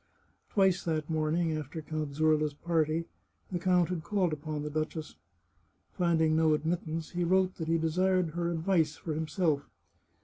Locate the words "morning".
1.11-1.55